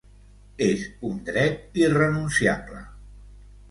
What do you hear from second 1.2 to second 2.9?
dret irrenunciable.